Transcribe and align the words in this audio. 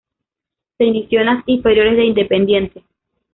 Se 0.79 0.83
inició 0.83 1.19
en 1.19 1.27
las 1.27 1.43
inferiores 1.45 1.95
de 1.95 2.05
Independiente. 2.07 2.83